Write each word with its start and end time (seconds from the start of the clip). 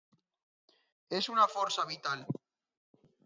És 1.17 1.29
una 1.35 1.45
força 1.57 1.85
vital. 1.91 2.25